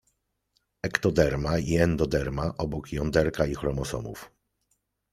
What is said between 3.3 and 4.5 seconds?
i chromosomów.